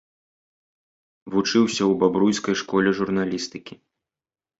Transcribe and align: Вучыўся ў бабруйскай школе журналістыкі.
Вучыўся 1.35 1.77
ў 1.77 1.93
бабруйскай 2.03 2.55
школе 2.63 2.89
журналістыкі. 3.01 3.73